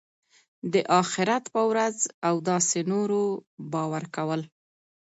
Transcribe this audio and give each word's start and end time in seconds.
د 0.73 0.75
آخرت 1.01 1.43
په 1.53 1.61
ورځ 1.69 1.97
او 2.27 2.35
داسي 2.49 2.81
نورو 2.91 3.21
باور 3.71 4.03
کول. 4.15 4.41